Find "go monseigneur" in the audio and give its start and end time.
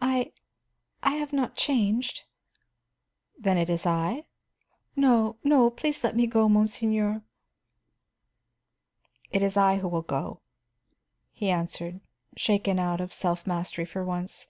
6.28-7.22